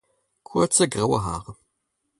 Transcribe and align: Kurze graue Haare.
Kurze 0.43 0.87
graue 0.89 1.19
Haare. 1.23 1.53